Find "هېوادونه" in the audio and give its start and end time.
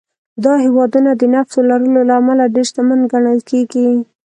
0.65-1.09